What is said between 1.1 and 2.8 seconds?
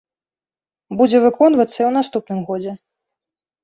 выконвацца і ў наступным годзе.